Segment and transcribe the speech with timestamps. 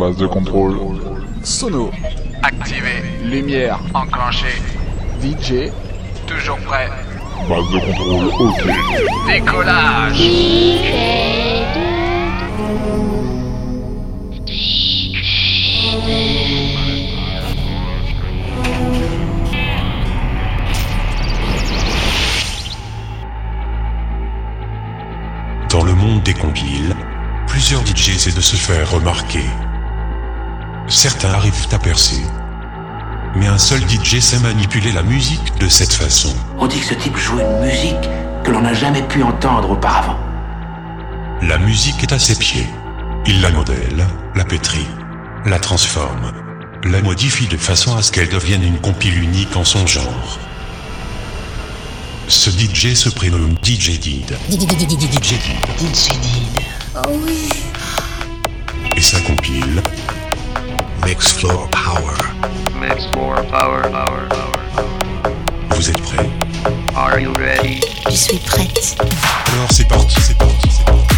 [0.00, 0.78] Base de contrôle.
[1.42, 1.90] Sono.
[2.42, 3.02] Activé.
[3.22, 3.78] Lumière.
[3.92, 4.46] Enclenché.
[5.20, 5.70] DJ.
[6.26, 6.88] Toujours prêt.
[7.46, 8.64] Base de contrôle, ok.
[9.26, 10.22] Décollage.
[25.68, 26.96] Dans le monde des compiles,
[27.46, 29.44] plusieurs DJ essaient de se faire remarquer.
[30.90, 32.20] Certains arrivent à percer.
[33.36, 36.34] Mais un seul DJ sait manipuler la musique de cette façon.
[36.58, 38.10] On dit que ce type joue une musique
[38.42, 40.18] que l'on n'a jamais pu entendre auparavant.
[41.42, 42.66] La musique est à ses pieds.
[43.24, 44.86] Il la modèle, la pétrit,
[45.46, 46.32] la transforme,
[46.82, 50.38] la modifie de façon à ce qu'elle devienne une compile unique en son genre.
[52.26, 54.36] Ce DJ se prénomme DJ Did.
[54.50, 54.58] DJ
[56.20, 56.60] Did.
[58.96, 59.82] Et sa compile
[61.10, 62.14] Mix Floor Power.
[62.78, 65.32] More power, power, power, power.
[65.70, 66.30] Vous êtes prêts?
[66.94, 67.80] Are you ready?
[68.08, 68.96] Je suis prête.
[69.52, 71.09] Alors c'est parti, c'est parti, c'est parti.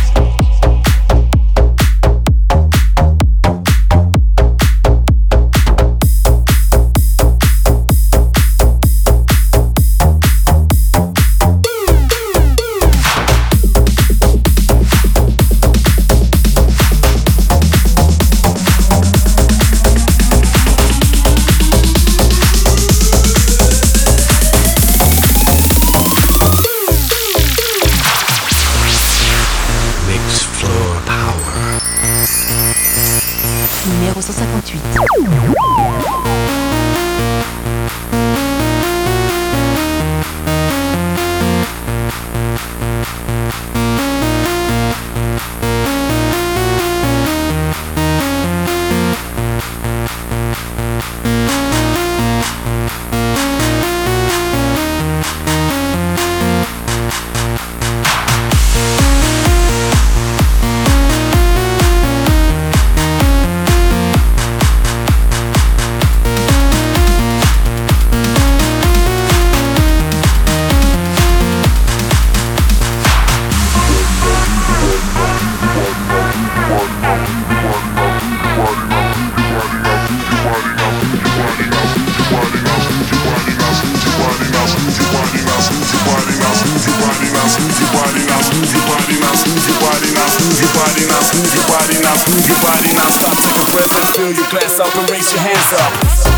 [92.32, 95.42] Your body now stop, take a breath and fill your glass up and raise your
[95.42, 96.31] hands up.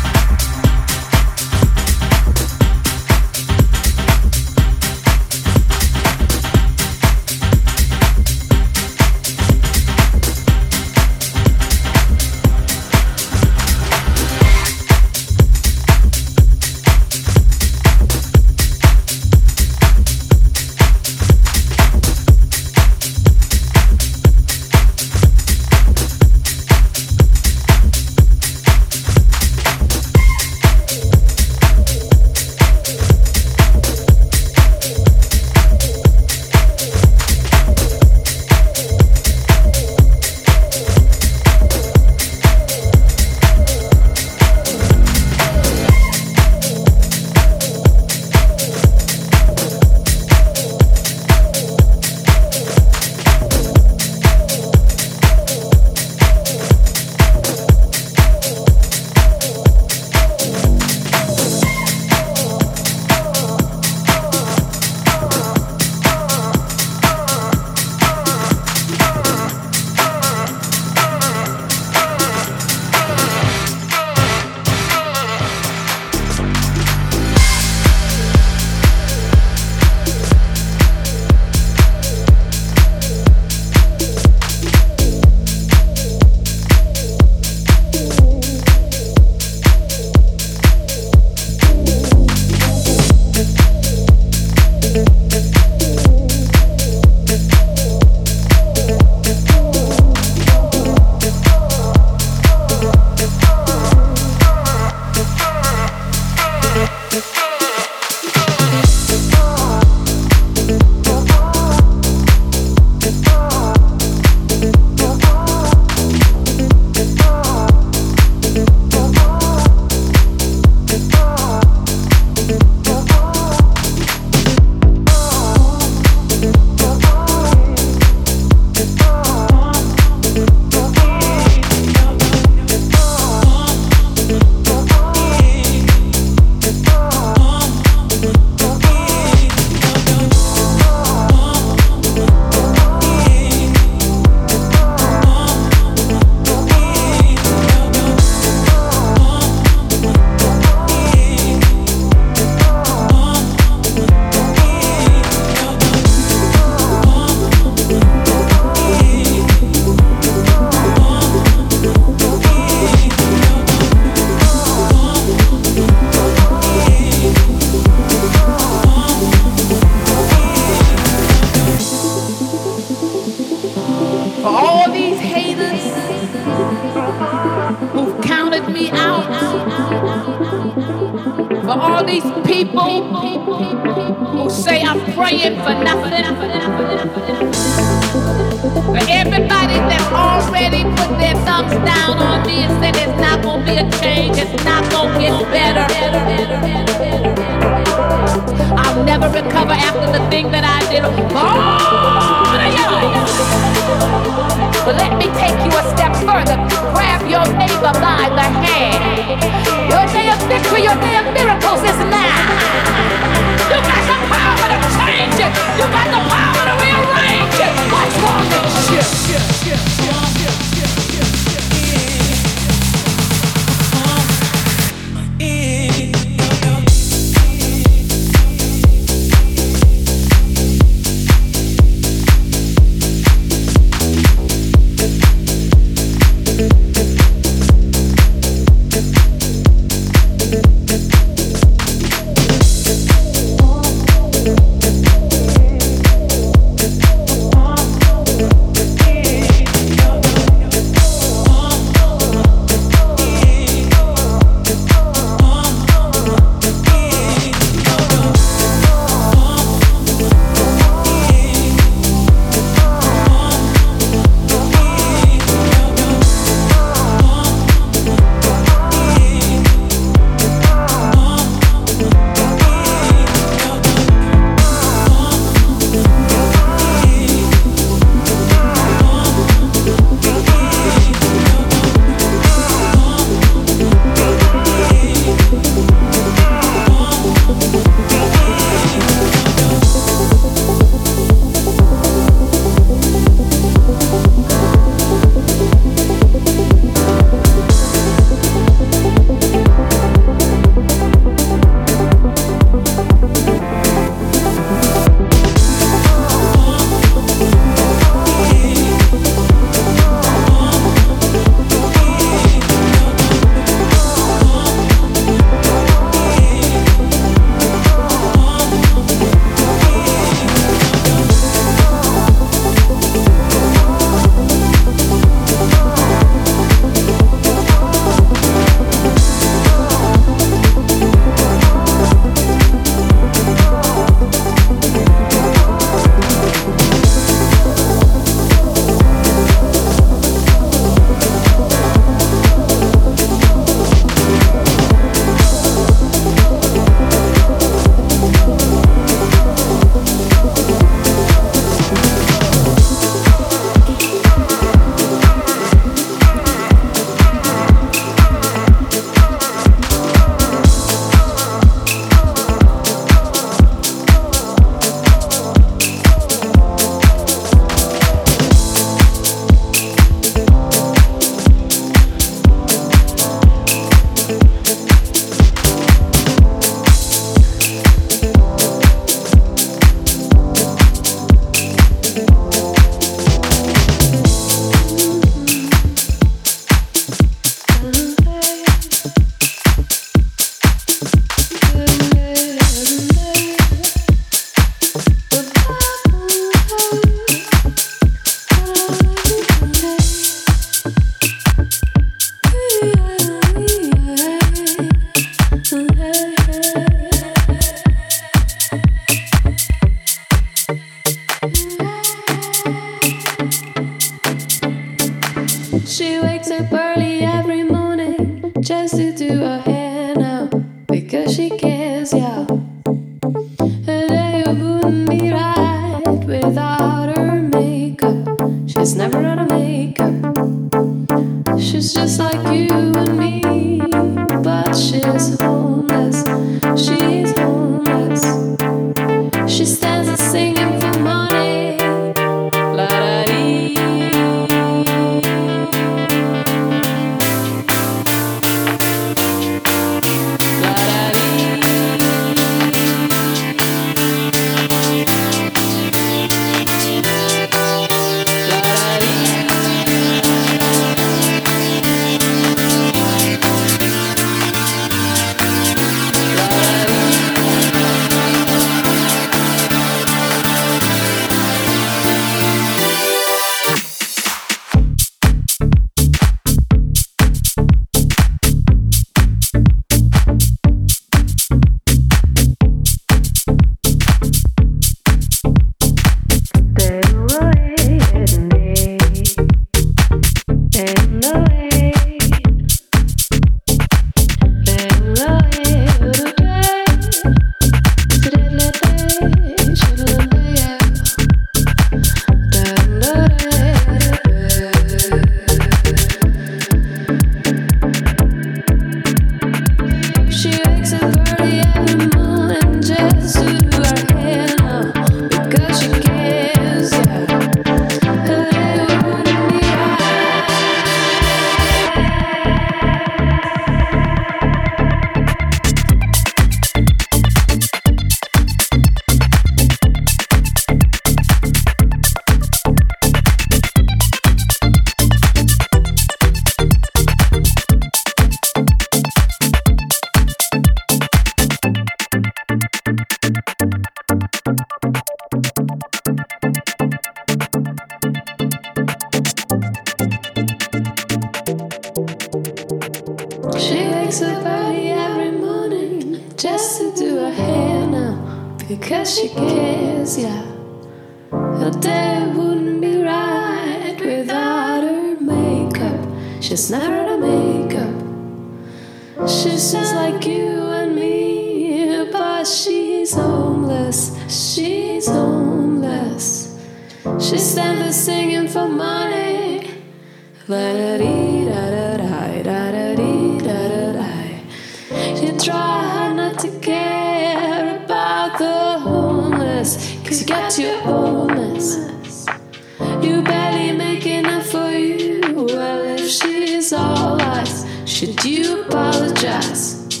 [596.62, 597.66] is all lies.
[597.86, 600.00] Should you apologize?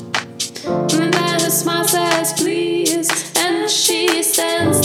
[0.64, 4.81] And then a smile says, please, and she stands.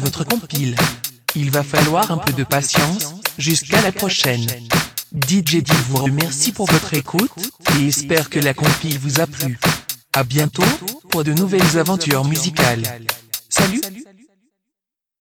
[0.00, 0.74] Votre compile.
[1.36, 4.46] Il va falloir un peu de patience, jusqu'à la prochaine.
[5.14, 7.30] DJ Div vous remercie pour votre écoute,
[7.78, 9.58] et espère que la compile vous a plu.
[10.12, 10.64] À bientôt,
[11.10, 12.82] pour de nouvelles aventures musicales.
[13.48, 13.79] Salut